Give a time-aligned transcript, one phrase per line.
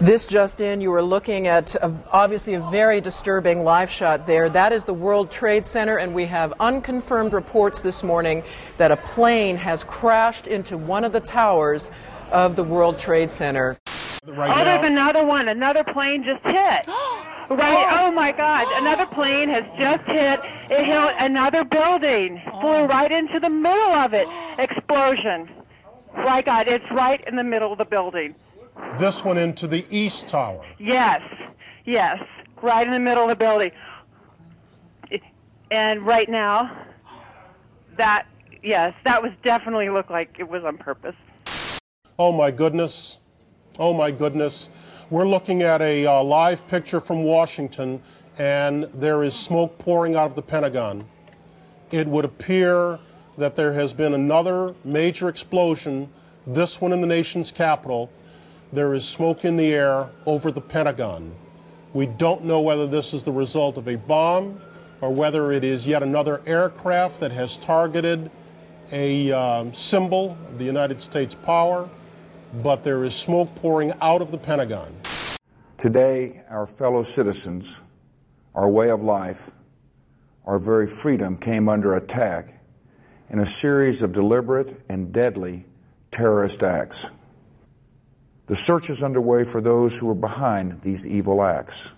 [0.00, 4.48] This just in, you are looking at a, obviously a very disturbing live shot there.
[4.48, 8.42] That is the World Trade Center, and we have unconfirmed reports this morning
[8.78, 11.90] that a plane has crashed into one of the towers
[12.32, 13.76] of the World Trade Center.
[14.24, 15.48] Right oh, there's another one.
[15.48, 16.88] Another plane just hit.
[17.50, 17.98] Right.
[17.98, 18.68] Oh my God!
[18.74, 20.38] Another plane has just hit.
[20.70, 22.40] It hit another building.
[22.60, 22.86] Flew oh.
[22.86, 24.28] right into the middle of it.
[24.56, 25.50] Explosion.
[26.14, 26.68] My God!
[26.68, 28.36] It's right in the middle of the building.
[28.98, 30.64] This one into the east tower.
[30.78, 31.22] Yes.
[31.84, 32.18] Yes.
[32.62, 33.72] Right in the middle of the building.
[35.70, 36.86] And right now,
[37.96, 38.26] that
[38.62, 41.14] yes, that was definitely looked like it was on purpose.
[42.18, 43.18] Oh my goodness.
[43.78, 44.68] Oh my goodness.
[45.10, 48.02] We're looking at a uh, live picture from Washington,
[48.38, 51.04] and there is smoke pouring out of the Pentagon.
[51.90, 52.98] It would appear
[53.38, 56.08] that there has been another major explosion,
[56.46, 58.10] this one in the nation's capital.
[58.72, 61.34] There is smoke in the air over the Pentagon.
[61.92, 64.60] We don't know whether this is the result of a bomb
[65.00, 68.30] or whether it is yet another aircraft that has targeted
[68.92, 71.88] a um, symbol of the United States power,
[72.62, 74.94] but there is smoke pouring out of the Pentagon.
[75.76, 77.82] Today, our fellow citizens,
[78.54, 79.50] our way of life,
[80.46, 82.60] our very freedom came under attack
[83.30, 85.66] in a series of deliberate and deadly
[86.12, 87.10] terrorist acts.
[88.50, 91.94] The search is underway for those who are behind these evil acts.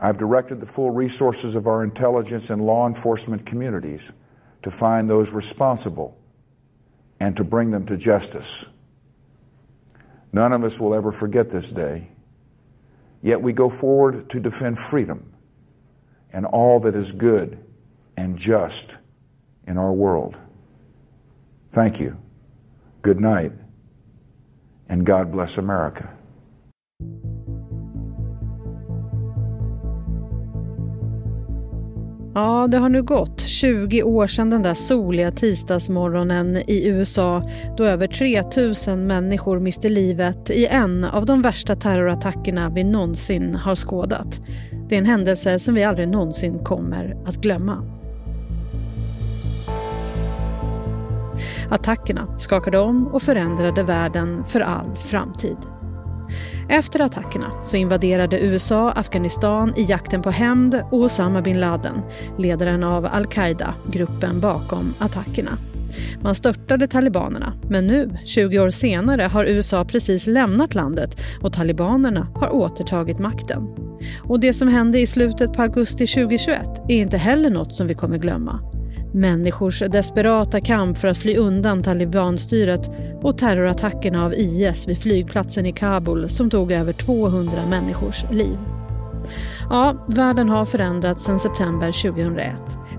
[0.00, 4.10] I've directed the full resources of our intelligence and law enforcement communities
[4.62, 6.18] to find those responsible
[7.20, 8.70] and to bring them to justice.
[10.32, 12.08] None of us will ever forget this day
[13.20, 15.34] Yet we go forward to defend freedom
[16.32, 17.62] and all that is good
[18.16, 18.96] and just
[19.66, 20.40] in our world.
[21.68, 22.16] Thank you.
[23.02, 23.52] Good night.
[24.90, 26.04] And God bless America.
[32.34, 37.84] Ja, det har nu gått 20 år sedan den där soliga tisdagsmorgonen i USA då
[37.84, 44.40] över 3000 människor miste livet i en av de värsta terrorattackerna vi någonsin har skådat.
[44.88, 47.97] Det är en händelse som vi aldrig någonsin kommer att glömma.
[51.70, 55.56] Attackerna skakade om och förändrade världen för all framtid.
[56.68, 62.02] Efter attackerna så invaderade USA Afghanistan i jakten på hämnd och Osama bin Laden,
[62.38, 65.58] ledaren av al-Qaida, gruppen bakom attackerna.
[66.22, 72.28] Man störtade talibanerna, men nu, 20 år senare, har USA precis lämnat landet och talibanerna
[72.34, 73.68] har återtagit makten.
[74.22, 77.94] Och det som hände i slutet på augusti 2021 är inte heller något som vi
[77.94, 78.77] kommer glömma.
[79.12, 82.90] Människors desperata kamp för att fly undan talibanstyret
[83.22, 88.58] och terrorattackerna av IS vid flygplatsen i Kabul som tog över 200 människors liv.
[89.70, 92.54] Ja, världen har förändrats sedan september 2001.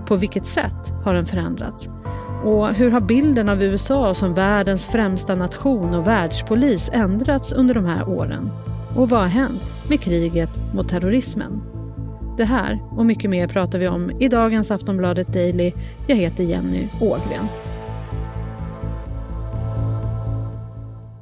[0.06, 1.88] På vilket sätt har den förändrats?
[2.44, 7.84] Och hur har bilden av USA som världens främsta nation och världspolis ändrats under de
[7.84, 8.50] här åren?
[8.96, 11.79] Och vad har hänt med kriget mot terrorismen?
[12.40, 15.72] Det här och mycket mer pratar vi om i dagens Aftonbladet Daily.
[16.08, 17.46] Jag heter Jenny Ågren.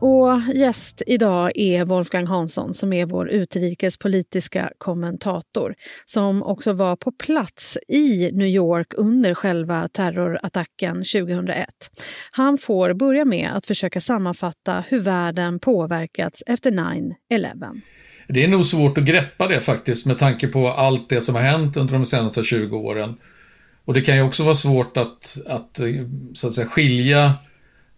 [0.01, 5.75] Och gäst idag är Wolfgang Hansson som är vår utrikespolitiska kommentator
[6.05, 11.67] som också var på plats i New York under själva terrorattacken 2001.
[12.33, 17.81] Han får börja med att försöka sammanfatta hur världen påverkats efter 9-11.
[18.29, 21.43] Det är nog svårt att greppa det faktiskt med tanke på allt det som har
[21.43, 23.17] hänt under de senaste 20 åren.
[23.85, 25.87] Och det kan ju också vara svårt att, att eh,
[26.35, 27.35] så att säga, skilja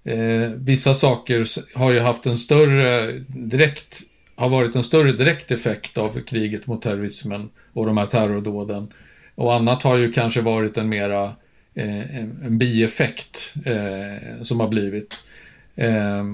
[0.05, 1.47] eh, vissa saker
[1.79, 4.03] har ju haft en större direkt
[4.41, 8.93] har varit en större direkt effekt av kriget mot terrorismen och de här terrordåden.
[9.35, 11.25] Och annat har ju kanske varit en mera
[11.75, 15.25] eh, en, en bieffekt eh, som har blivit.
[15.77, 16.25] Eh,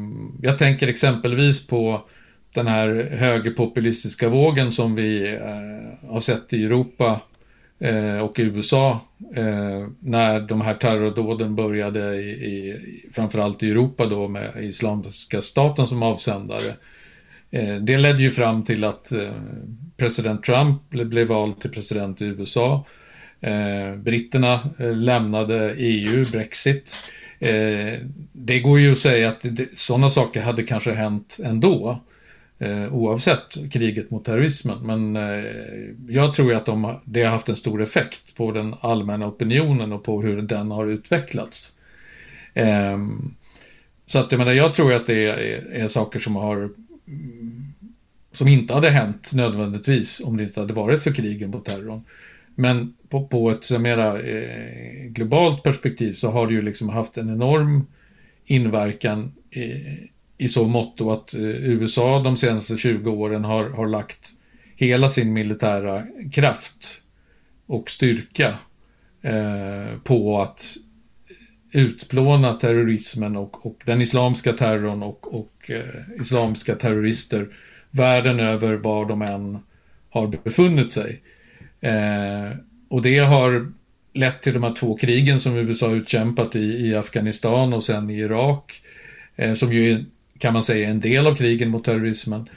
[0.42, 2.08] jag tänker exempelvis på
[2.56, 7.20] den här högerpopulistiska vågen som vi eh, har sett i Europa
[7.78, 9.00] eh, och i USA
[9.34, 12.80] eh, när de här terrordåden började i, i,
[13.12, 16.74] framförallt i Europa då med Islamiska staten som avsändare.
[17.50, 19.32] Eh, det ledde ju fram till att eh,
[19.96, 22.84] president Trump blev vald till president i USA.
[23.40, 26.98] Eh, britterna eh, lämnade EU, Brexit.
[27.38, 27.98] Eh,
[28.32, 29.44] det går ju att säga att
[29.74, 32.02] sådana saker hade kanske hänt ändå
[32.58, 34.78] eh, oavsett kriget mot terrorismen.
[34.86, 35.44] Men eh,
[36.08, 40.04] jag tror att de, det har haft en stor effekt på den allmänna opinionen och
[40.04, 41.76] på hur den har utvecklats.
[42.54, 42.98] Eh,
[44.06, 45.36] så att jag menar, jag tror att det är,
[45.72, 47.72] är saker som har mm,
[48.32, 52.04] som inte hade hänt nödvändigtvis om det inte hade varit för krigen mot terrorn.
[52.54, 57.30] Men på, på ett mera eh, globalt perspektiv så har det ju liksom haft en
[57.30, 57.86] enorm
[58.44, 59.60] inverkan i,
[60.38, 64.30] i så måtto att eh, USA de senaste 20 åren har, har lagt
[64.76, 66.02] hela sin militära
[66.32, 67.02] kraft
[67.66, 68.54] och styrka
[69.22, 70.76] eh, på att
[71.72, 77.48] utplåna terrorismen och, och den islamska terrorn och, och eh, islamska terrorister
[77.90, 79.58] världen över var de än
[80.10, 81.22] har befunnit sig.
[81.80, 82.58] Eh,
[82.88, 83.72] och det har
[84.12, 88.18] lett till de här två krigen som USA utkämpat i, i Afghanistan och sen i
[88.18, 88.82] Irak,
[89.36, 90.04] eh, som ju
[90.38, 92.48] kan man säga en del av krigen mot terrorismen.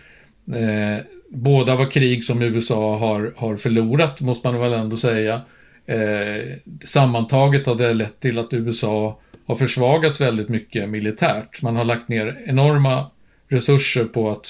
[0.53, 5.41] Eh, båda var krig som USA har, har förlorat, måste man väl ändå säga.
[5.85, 6.43] Eh,
[6.83, 11.61] sammantaget har det lett till att USA har försvagats väldigt mycket militärt.
[11.61, 13.11] Man har lagt ner enorma
[13.47, 14.47] resurser på att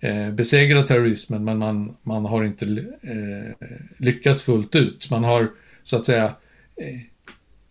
[0.00, 2.66] eh, besegra terrorismen, men man, man har inte
[3.02, 3.66] eh,
[3.96, 5.10] lyckats fullt ut.
[5.10, 5.48] Man har
[5.82, 6.24] så att säga
[6.76, 7.00] eh,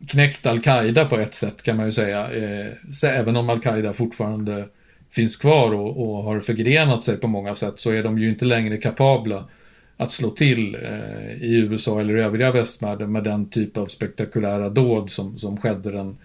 [0.08, 2.32] knäckt al-Qaida på ett sätt kan man ju säga.
[2.32, 2.74] Eh,
[3.04, 4.68] även om al-Qaida fortfarande
[5.10, 8.46] finns kvar och, och, har förgrenat sig på många sätt så är de ju inte
[8.46, 9.50] längre kapabla
[9.98, 15.12] att slå till eh, i USA eller övriga västvärlden med den typ av spektakulära dåd
[15.12, 16.18] som, som skedde den,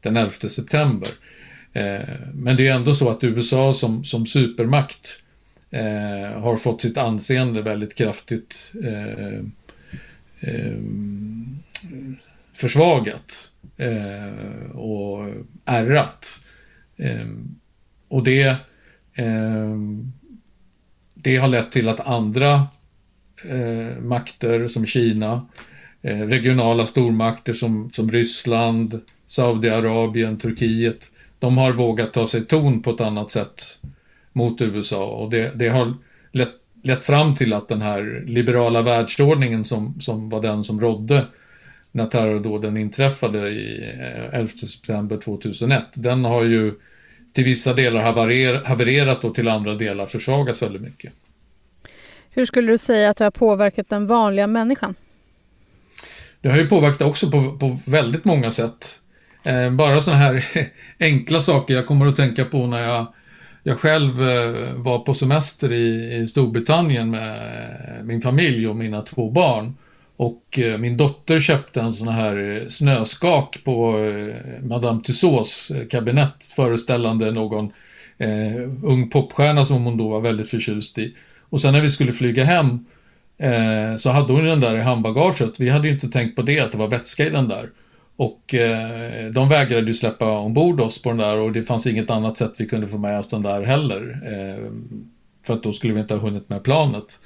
[0.00, 1.08] den 11 september.
[1.72, 5.22] Eh, men det är ändå så att USA som, som supermakt
[5.70, 9.38] eh, har fått sitt anseende väldigt kraftigt eh,
[10.40, 10.76] eh,
[12.52, 15.28] försvagat eh, och
[15.64, 16.44] ärrat.
[16.96, 17.26] Eh,
[18.08, 18.56] och det,
[19.14, 20.12] ehm,
[21.14, 22.66] det har lett till att andra
[23.44, 25.46] eh, makter som Kina,
[26.02, 32.90] eh, regionala stormakter som, som Ryssland, Saudiarabien, Turkiet, de har vågat ta sig ton på
[32.90, 33.62] ett annat sätt
[34.32, 35.04] mot USA.
[35.06, 35.94] Och det, det har
[36.32, 41.26] lett, lett fram till att den här liberala världsordningen som, som var den som rådde
[41.92, 46.74] när terrordåden inträffade i eh, 11 september 2001, den har ju
[47.36, 48.00] till vissa delar
[48.64, 51.12] havererat och till andra delar försvagats väldigt mycket.
[52.30, 54.94] Hur skulle du säga att det har påverkat den vanliga människan?
[56.40, 59.00] Det har ju påverkat också på, på väldigt många sätt.
[59.42, 60.44] Eh, bara sådana här
[61.00, 63.06] enkla saker jag kommer att tänka på när jag,
[63.62, 67.60] jag själv eh, var på semester i, i Storbritannien med
[68.04, 69.74] min familj och mina två barn.
[70.16, 76.44] Och eh, min dotter köpte en sån här eh, snöskak på eh, Madame Tussauds kabinett
[76.56, 77.72] föreställande någon
[78.82, 81.14] ung popstjärna som hon då var väldigt förtjust i.
[81.48, 82.86] Och sen när vi skulle flyga hem
[83.38, 85.60] eh, så hade hon den där i handbagaget.
[85.60, 87.70] Vi hade ju inte tänkt på det, att det var vätska i den där.
[88.16, 92.10] Och eh, de vägrade ju släppa ombord oss på den där och det fanns inget
[92.10, 94.20] annat sätt vi kunde få med oss den där heller.
[94.24, 94.70] Eh,
[95.46, 97.20] för att då skulle vi inte ha hunnit med planet.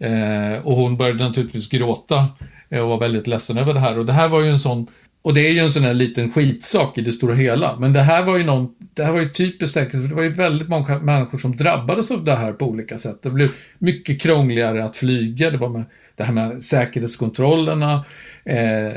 [0.00, 2.28] Eh, och hon började naturligtvis gråta
[2.68, 3.98] eh, och var väldigt ledsen över det här.
[3.98, 4.86] Och det här var ju en sån
[5.22, 7.76] och det är ju en sån här liten skitsak i det stora hela.
[7.78, 10.22] Men det här var ju någon, det här var ju typiskt säkert, för det var
[10.22, 13.22] ju väldigt många människor som drabbades av det här på olika sätt.
[13.22, 15.84] Det blev mycket krångligare att flyga, det var med
[16.16, 18.04] det här med säkerhetskontrollerna.
[18.44, 18.92] Eh,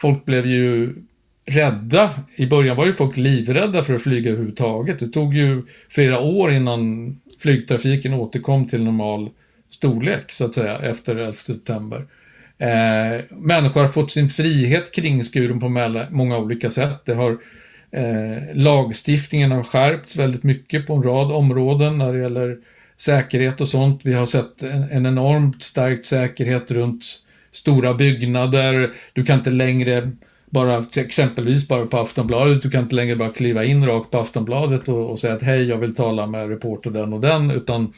[0.00, 0.94] folk blev ju
[1.46, 2.10] rädda.
[2.36, 4.98] I början var ju folk livrädda för att flyga överhuvudtaget.
[4.98, 9.30] Det tog ju flera år innan flygtrafiken återkom till normal
[9.70, 12.06] storlek, så att säga, efter 11 september.
[12.58, 15.68] Eh, människor har fått sin frihet kringskuren på
[16.10, 17.02] många olika sätt.
[17.04, 17.38] Det har,
[17.90, 22.56] eh, lagstiftningen har skärpts väldigt mycket på en rad områden när det gäller
[22.96, 24.00] säkerhet och sånt.
[24.04, 27.04] Vi har sett en, en enormt stark säkerhet runt
[27.52, 28.90] stora byggnader.
[29.12, 30.10] Du kan inte längre
[30.50, 34.88] bara, exempelvis bara på Aftonbladet, du kan inte längre bara kliva in rakt på Aftonbladet
[34.88, 37.92] och, och säga att hej, jag vill tala med reporter den och den, utan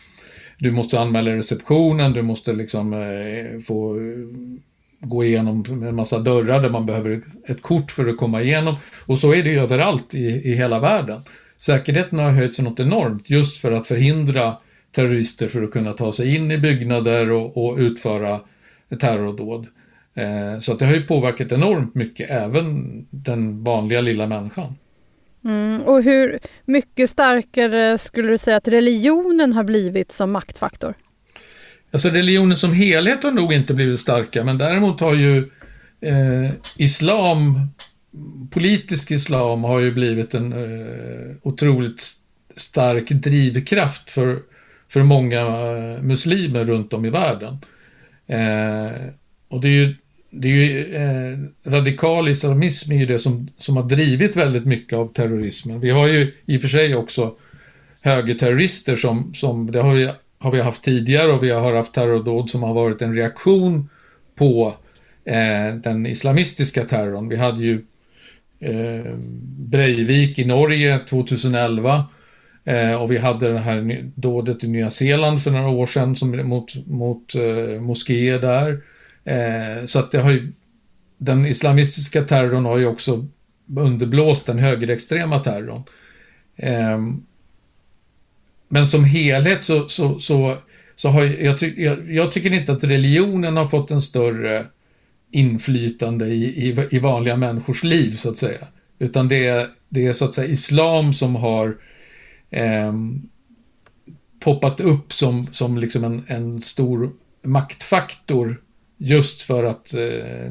[0.63, 4.03] du måste anmäla receptionen, du måste liksom eh, få eh,
[5.01, 8.77] gå igenom en massa dörrar där man behöver ett kort för att komma igenom.
[9.07, 11.23] Och så är det ju överallt i, i hela världen.
[11.59, 14.57] Säkerheten har höjts något enormt just för att förhindra
[14.95, 18.41] terrorister för att kunna ta sig in i byggnader och, och utföra
[19.01, 19.67] terrordåd.
[20.15, 24.75] Eh, så att det har ju påverkat enormt mycket, även den vanliga lilla människan.
[25.45, 30.95] Mm, och hur mycket starkare skulle du säga att religionen har blivit som maktfaktor?
[31.93, 35.39] Alltså religionen som helhet har nog inte blivit starkare, men däremot har ju
[36.01, 37.69] eh, islam,
[38.51, 42.03] politisk islam har ju blivit en eh, otroligt
[42.57, 44.39] stark drivkraft för,
[44.89, 47.59] för många eh, muslimer runt om i världen.
[48.27, 48.93] Eh,
[49.49, 49.95] och det är ju
[50.35, 51.39] det är ju, eh,
[51.71, 55.81] radikal islamism är ju det som, som har drivit väldigt mycket av terrorismen.
[55.81, 57.35] Vi har ju i och för sig också
[58.01, 62.51] högerterrorister som, som det har vi, har vi haft tidigare och vi har haft terrordåd
[62.51, 63.89] som har varit en reaktion
[64.35, 64.75] på
[65.25, 67.29] eh, den islamistiska terrorn.
[67.29, 67.85] Vi hade ju
[68.61, 69.15] eh,
[69.57, 72.05] Breivik i Norge 2011
[72.65, 76.49] eh, och vi hade det här dådet i Nya Zeeland för några år sedan som,
[76.49, 78.83] mot, mot eh, moskéer där.
[79.25, 80.53] Eh, så att det har ju,
[81.19, 83.27] den islamistiska terrorn har ju också
[83.77, 85.83] underblåst den högerextrema terrorn.
[86.57, 86.99] Eh,
[88.69, 90.57] men som helhet så, så, så,
[90.95, 94.67] så har jag, jag, jag, tycker inte att religionen har fått en större
[95.31, 98.67] inflytande i, i, i, vanliga människors liv så att säga.
[98.99, 101.77] Utan det är, det är så att säga islam som har
[102.51, 102.93] eh,
[104.41, 107.13] poppat upp som, som liksom en, en stor
[107.43, 108.61] maktfaktor
[109.03, 110.51] just för att eh,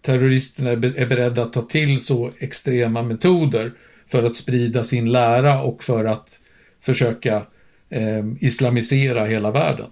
[0.00, 3.72] terroristerna är beredda att ta till så extrema metoder
[4.06, 6.40] för att sprida sin lära och för att
[6.80, 7.36] försöka
[7.90, 9.86] eh, islamisera hela världen.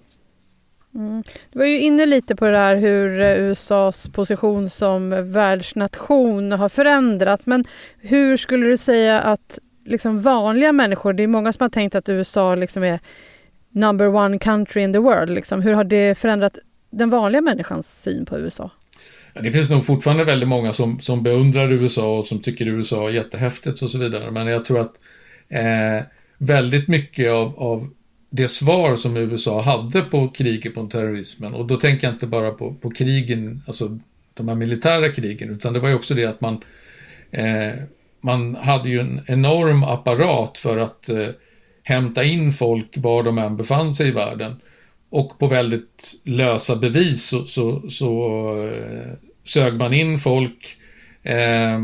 [0.95, 1.23] Mm.
[1.53, 6.69] Du var ju inne lite på det här hur eh, USAs position som världsnation har
[6.69, 7.47] förändrats.
[7.47, 7.65] Men
[8.01, 12.09] hur skulle du säga att liksom vanliga människor, det är många som har tänkt att
[12.09, 13.01] USA liksom är
[13.71, 15.31] number one country in the world.
[15.31, 15.61] Liksom.
[15.61, 16.59] Hur har det förändrat
[16.99, 18.71] den vanliga människans syn på USA?
[19.33, 23.09] Ja, det finns nog fortfarande väldigt många som, som beundrar USA och som tycker USA
[23.09, 24.31] är jättehäftigt och så vidare.
[24.31, 25.01] Men jag tror att
[25.49, 26.07] eh,
[26.39, 27.91] väldigt mycket av, av
[28.31, 32.51] det svar som USA hade på kriget mot terrorismen, och då tänker jag inte bara
[32.51, 33.99] på, på krigen, alltså
[34.35, 36.61] de här militära krigen, utan det var ju också det att man,
[37.31, 37.73] eh,
[38.21, 41.29] man hade ju en enorm apparat för att eh,
[41.83, 44.61] hämta in folk var de än befann sig i världen.
[45.15, 48.29] Och på väldigt lösa bevis så, så, så
[48.63, 49.13] eh,
[49.45, 50.77] sög man in folk,
[51.23, 51.81] eh,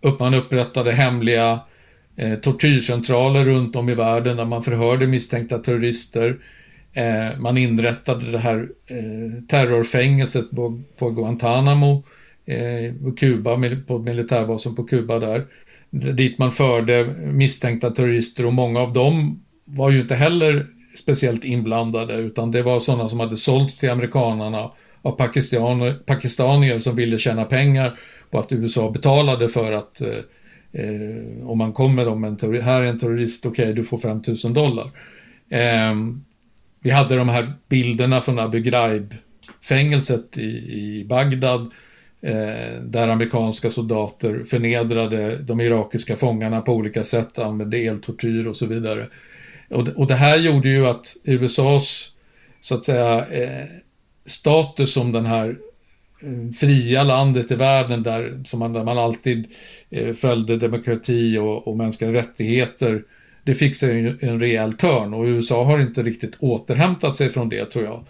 [0.00, 1.60] upp, man upprättade hemliga
[2.16, 6.38] eh, tortyrcentraler runt om i världen där man förhörde misstänkta terrorister.
[6.92, 12.04] Eh, man inrättade det här eh, terrorfängelset på, på Guantanamo
[12.46, 15.46] eh, på Kuba, på militärbasen på Kuba där.
[15.90, 22.14] Dit man förde misstänkta terrorister och många av dem var ju inte heller speciellt inblandade
[22.14, 24.70] utan det var sådana som hade sålts till amerikanarna
[25.02, 27.98] av pakistanier, pakistanier som ville tjäna pengar
[28.30, 30.18] på att USA betalade för att eh,
[30.74, 33.98] Eh, om man kommer om en terrorist, här är en terrorist, okej okay, du får
[33.98, 34.90] 5000 dollar.
[35.48, 35.94] Eh,
[36.80, 41.60] vi hade de här bilderna från Abu Ghraib-fängelset i, i Bagdad
[42.20, 48.66] eh, där amerikanska soldater förnedrade de irakiska fångarna på olika sätt, använde eltortyr och så
[48.66, 49.06] vidare.
[49.70, 52.10] Och, och det här gjorde ju att USAs,
[52.60, 53.66] så att säga, eh,
[54.26, 55.56] status som den här
[56.22, 59.46] eh, fria landet i världen där, som man, där man alltid
[59.90, 63.02] eh, följde demokrati och, och mänskliga rättigheter.
[63.44, 67.48] Det fick sig en, en rejäl törn och USA har inte riktigt återhämtat sig från
[67.48, 68.04] det tror jag.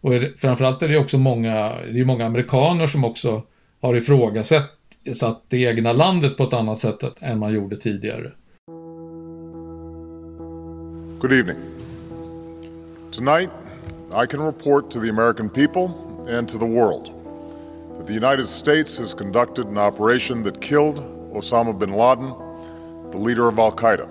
[0.00, 3.42] Och är framförallt är det också många, det är många amerikaner som också
[3.80, 4.78] har ifrågasatt
[5.12, 8.32] satt det egna landet på ett annat sätt än man gjorde tidigare.
[11.22, 13.08] Good evening.
[13.12, 13.48] Tonight
[14.12, 17.14] I can report to the American people and to the world
[17.96, 20.98] that the United States has conducted an operation that killed
[21.32, 22.34] Osama bin Laden,
[23.12, 24.08] the leader of Al Qaeda,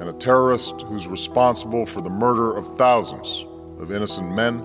[0.00, 3.44] and a terrorist who's responsible for the murder of thousands
[3.80, 4.62] of innocent men,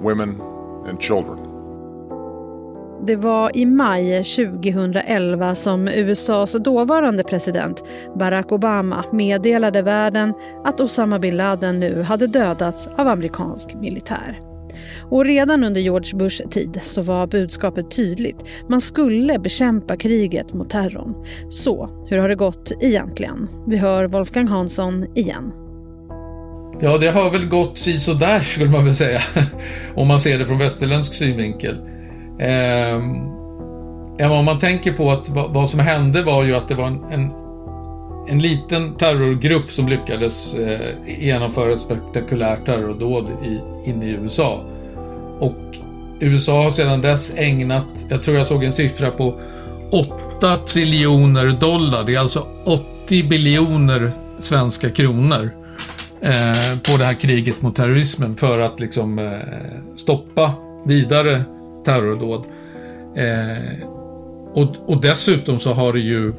[0.00, 0.40] women,
[0.86, 1.53] and children.
[3.06, 7.84] Det var i maj 2011 som USAs dåvarande president
[8.18, 10.32] Barack Obama meddelade världen
[10.64, 14.40] att Osama bin Laden nu hade dödats av amerikansk militär.
[15.10, 18.36] Och redan under George Bushs tid så var budskapet tydligt.
[18.68, 21.14] Man skulle bekämpa kriget mot terrorn.
[21.50, 23.48] Så, hur har det gått egentligen?
[23.66, 25.52] Vi hör Wolfgang Hansson igen.
[26.80, 29.20] Ja, det har väl gått si skulle man väl säga.
[29.94, 31.93] om man ser det från västerländsk synvinkel.
[32.38, 32.96] Eh,
[34.30, 37.32] om man tänker på att vad som hände var ju att det var en, en,
[38.28, 40.80] en liten terrorgrupp som lyckades eh,
[41.18, 43.60] genomföra ett spektakulärt terrordåd i,
[43.90, 44.60] inne i USA.
[45.38, 45.56] Och
[46.20, 49.40] USA har sedan dess ägnat, jag tror jag såg en siffra på
[49.90, 55.50] 8 triljoner dollar, det är alltså 80 biljoner svenska kronor
[56.20, 59.38] eh, på det här kriget mot terrorismen för att liksom eh,
[59.94, 60.52] stoppa
[60.84, 61.44] vidare
[61.84, 62.44] terrordåd.
[63.16, 63.88] Eh,
[64.54, 66.32] och, och dessutom så har det ju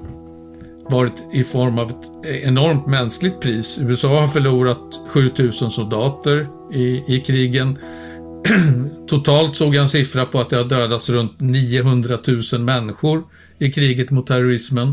[0.90, 3.80] varit i form av ett enormt mänskligt pris.
[3.82, 7.78] USA har förlorat 7000 soldater i, i krigen.
[9.08, 12.20] Totalt såg jag en siffra på att det har dödats runt 900
[12.54, 13.24] 000 människor
[13.60, 14.88] i kriget mot terrorismen.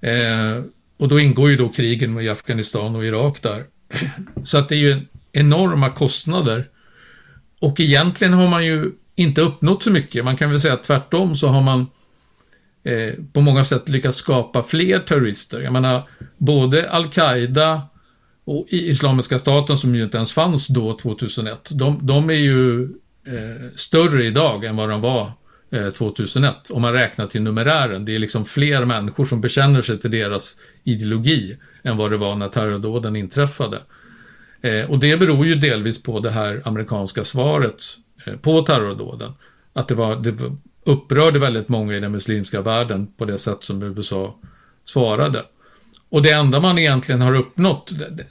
[0.00, 0.64] Eh,
[0.98, 3.64] och då ingår ju då krigen i Afghanistan och Irak där.
[4.44, 5.00] Så att det är ju
[5.32, 6.68] enorma kostnader.
[7.60, 10.24] Och egentligen har man ju inte uppnått så mycket.
[10.24, 11.86] Man kan väl säga att tvärtom så har man
[12.84, 15.60] eh, på många sätt lyckats skapa fler terrorister.
[15.60, 17.82] Jag menar, både Al-Qaida
[18.44, 22.82] och Islamiska staten som ju inte ens fanns då 2001, de, de är ju
[23.26, 25.32] eh, större idag än vad de var
[25.72, 26.70] eh, 2001.
[26.70, 28.04] Om man räknar till numerären.
[28.04, 32.36] Det är liksom fler människor som bekänner sig till deras ideologi än vad det var
[32.36, 33.78] när terrordåden inträffade.
[34.62, 37.82] Eh, och det beror ju delvis på det här amerikanska svaret
[38.24, 39.32] eh, på terrordåden.
[39.72, 40.34] Att det, var, det
[40.84, 44.38] upprörde väldigt många i den muslimska världen på det sätt som USA
[44.84, 45.44] svarade.
[46.08, 48.26] Och det enda man egentligen har uppnått, det,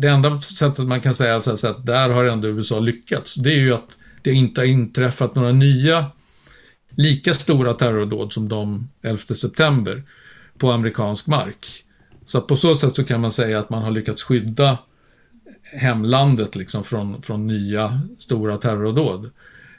[0.00, 3.58] det enda sättet man kan säga alltså att där har ändå USA lyckats, det är
[3.58, 6.06] ju att det inte har inträffat några nya
[6.90, 10.02] lika stora terrordåd som de 11 september
[10.58, 11.66] på amerikansk mark.
[12.26, 14.78] Så på så sätt så kan man säga att man har lyckats skydda
[15.72, 19.30] hemlandet liksom från, från nya stora terrordåd.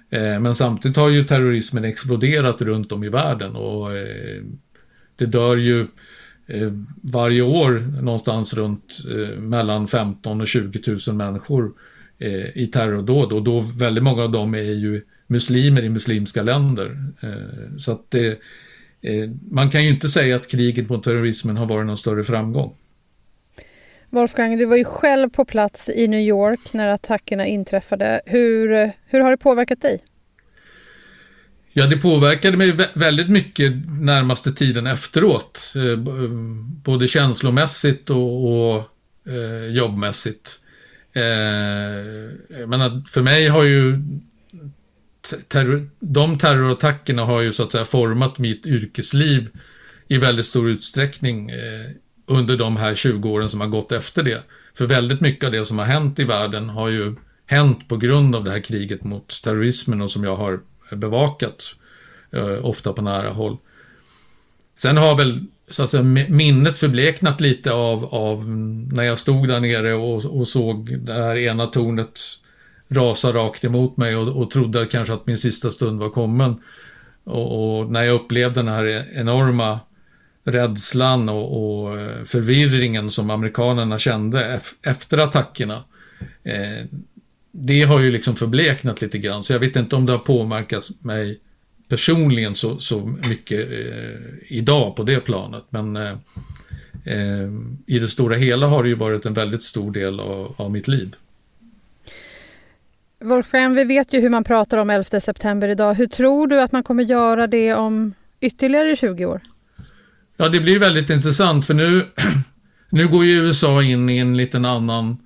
[0.10, 4.44] Eh, men samtidigt har ju terrorismen exploderat runt om i världen och eh,
[5.16, 5.88] det dör ju
[6.48, 11.72] eh, varje år någonstans runt eh, mellan 15 och 20 000 människor
[12.20, 17.08] eh, i terrordåd och då väldigt många av dem är ju muslimer i muslimska länder.
[17.78, 18.40] Så att det,
[19.52, 22.76] man kan ju inte säga att kriget mot terrorismen har varit någon större framgång.
[24.16, 28.22] Wolfgang, du var ju själv på plats i New York när attackerna inträffade.
[28.26, 30.04] Hur, hur har det påverkat dig?
[31.74, 35.74] Ja, det påverkade mig väldigt mycket närmaste tiden efteråt.
[35.76, 35.98] Eh, eh,
[36.84, 38.90] både känslomässigt och, och
[39.28, 40.60] eh, jobbmässigt.
[41.14, 44.02] Eh, men för mig har ju
[45.48, 49.50] terror, de terrorattackerna har ju så att säga format mitt yrkesliv
[50.08, 51.90] i väldigt stor utsträckning eh,
[52.26, 54.44] under de här 20 åren som har gått efter det.
[54.78, 57.16] För väldigt mycket av det som har hänt i världen har ju
[57.46, 60.60] hänt på grund av det här kriget mot terrorismen och som jag har
[60.92, 61.76] bevakat,
[62.32, 63.58] eh, ofta på nära håll.
[64.76, 68.50] Sen har väl så att säga, minnet förbleknat lite av, av
[68.94, 72.20] när jag stod där nere och, och såg det här ena tornet
[72.88, 76.62] rasa rakt emot mig och, och trodde kanske att min sista stund var kommen.
[77.24, 79.80] Och, och när jag upplevde den här enorma
[80.46, 85.84] rädslan och, och eh, förvirringen som amerikanerna kände efter attackerna.
[86.44, 86.86] Eh,
[87.52, 90.90] det har ju liksom förbleknat lite grann, så jag vet inte om det har påverkat
[91.00, 91.40] mig
[91.90, 95.64] personligen så, så mycket eh, idag på det planet.
[95.70, 96.14] Men eh,
[97.06, 97.50] eh,
[97.86, 100.88] i det stora hela har det ju varit en väldigt stor del av, av mitt
[100.88, 101.16] liv.
[103.20, 105.94] Wolfram, vi vet ju hur man pratar om 11 september idag.
[105.94, 109.42] Hur tror du att man kommer göra det om ytterligare 20 år?
[110.38, 112.08] Ja, det blir väldigt intressant för nu,
[112.90, 115.18] nu går ju USA in i en liten annan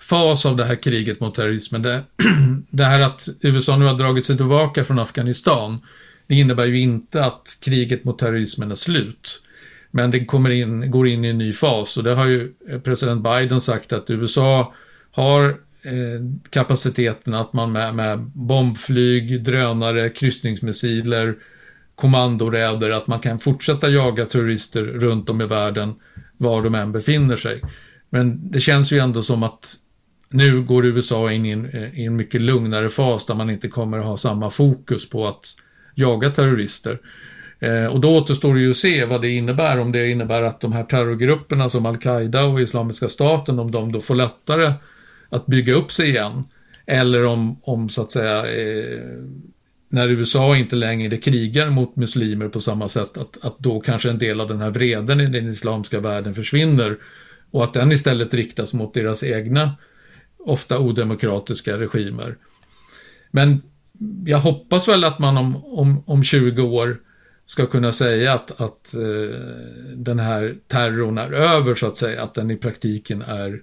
[0.00, 1.82] fas av det här kriget mot terrorismen.
[1.82, 2.02] Det,
[2.70, 5.78] det här att USA nu har dragit sig tillbaka från Afghanistan,
[6.26, 9.42] det innebär ju inte att kriget mot terrorismen är slut.
[9.90, 12.80] Men det kommer in, går in i en ny fas och det har ju eh,
[12.80, 14.74] president Biden sagt att USA
[15.10, 21.36] har Eh, kapaciteten att man med, med bombflyg, drönare, kryssningsmissiler,
[22.00, 25.94] kommandoräder, att man kan fortsätta jaga terrorister runt om i världen
[26.36, 27.62] var de än befinner sig.
[28.10, 29.74] Men det känns ju ändå som att
[30.30, 33.68] nu går USA in i en, eh, i en mycket lugnare fas där man inte
[33.68, 35.46] kommer att ha samma fokus på att
[35.94, 36.98] jaga terrorister.
[37.60, 40.60] Eh, och då återstår det ju att se vad det innebär, om det innebär att
[40.60, 44.72] de här terrorgrupperna som Al-Qaida och Islamiska staten, om de då får lättare
[45.28, 46.44] att bygga upp sig igen.
[46.86, 49.00] Eller om, om så att säga, eh,
[49.88, 54.18] när USA inte längre krigar mot muslimer på samma sätt, att, att då kanske en
[54.18, 56.96] del av den här vreden i den islamska världen försvinner
[57.50, 59.74] och att den istället riktas mot deras egna,
[60.38, 62.36] ofta odemokratiska regimer.
[63.30, 63.62] Men
[64.24, 67.00] jag hoppas väl att man om, om, om 20 år
[67.46, 69.40] ska kunna säga att, att eh,
[69.96, 73.62] den här terrorn är över, så att säga, att den i praktiken är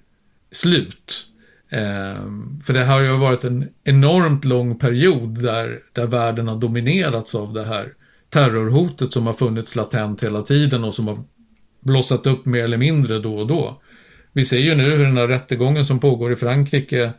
[0.52, 1.26] slut.
[1.70, 7.34] Ehm, för det har ju varit en enormt lång period där, där världen har dominerats
[7.34, 7.92] av det här
[8.28, 11.24] terrorhotet som har funnits latent hela tiden och som har
[11.80, 13.82] blossat upp mer eller mindre då och då.
[14.32, 17.12] Vi ser ju nu hur den här rättegången som pågår i Frankrike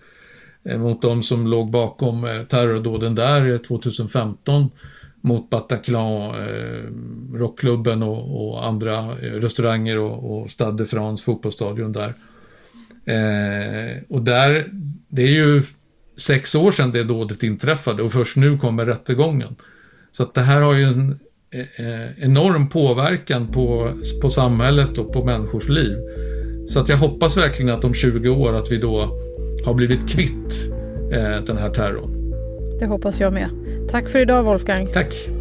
[0.64, 4.70] eh, mot de som låg bakom eh, terrordåden där 2015
[5.22, 6.84] mot Bataclan, eh,
[7.34, 12.14] rockklubben och, och andra restauranger och, och Stade de France fotbollsstadion där.
[13.08, 14.68] Eh, och där,
[15.08, 15.64] det är ju
[16.18, 19.56] sex år sedan det dådet inträffade och först nu kommer rättegången.
[20.12, 21.20] Så att det här har ju en
[21.52, 23.92] eh, enorm påverkan på,
[24.22, 25.98] på samhället och på människors liv.
[26.68, 29.20] Så att jag hoppas verkligen att om 20 år att vi då
[29.66, 30.72] har blivit kvitt
[31.12, 32.14] eh, den här terrorn.
[32.80, 33.50] Det hoppas jag med.
[33.92, 34.88] Tack för idag Wolfgang.
[34.94, 35.37] Tack.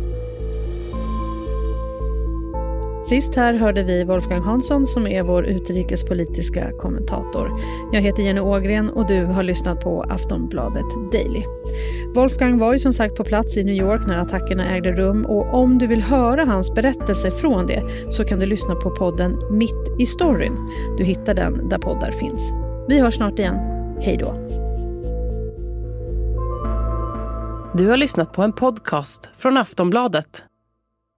[3.09, 7.61] Sist här hörde vi Wolfgang Hansson som är vår utrikespolitiska kommentator.
[7.93, 11.43] Jag heter Jenny Ågren och du har lyssnat på Aftonbladet Daily.
[12.15, 15.55] Wolfgang var ju som sagt på plats i New York när attackerna ägde rum och
[15.55, 20.01] om du vill höra hans berättelse från det så kan du lyssna på podden Mitt
[20.01, 20.57] i storyn.
[20.99, 22.53] Du hittar den där poddar finns.
[22.89, 23.57] Vi hörs snart igen.
[24.01, 24.35] Hej då!
[27.75, 30.45] Du har lyssnat på en podcast från Aftonbladet.